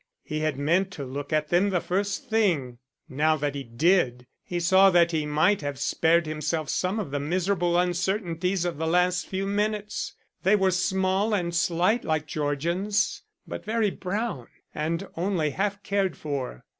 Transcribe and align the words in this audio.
He 0.23 0.39
had 0.39 0.57
meant 0.57 0.89
to 0.93 1.05
look 1.05 1.31
at 1.31 1.49
them 1.49 1.69
the 1.69 1.79
first 1.79 2.27
thing. 2.27 2.79
Now 3.07 3.37
that 3.37 3.53
he 3.53 3.63
did, 3.63 4.25
he 4.41 4.59
saw 4.59 4.89
that 4.89 5.11
he 5.11 5.27
might 5.27 5.61
have 5.61 5.77
spared 5.77 6.25
himself 6.25 6.69
some 6.69 6.99
of 6.99 7.11
the 7.11 7.19
miserable 7.19 7.77
uncertainties 7.77 8.65
of 8.65 8.79
the 8.79 8.87
last 8.87 9.27
few 9.27 9.45
minutes. 9.45 10.15
They 10.41 10.55
were 10.55 10.71
small 10.71 11.35
and 11.35 11.53
slight 11.53 12.03
like 12.03 12.25
Georgian's, 12.25 13.21
but 13.45 13.63
very 13.63 13.91
brown 13.91 14.47
and 14.73 15.07
only 15.15 15.51
half 15.51 15.83
cared 15.83 16.17
for. 16.17 16.65